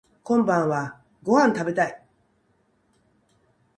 [0.23, 2.03] こんばんはご飯食べたい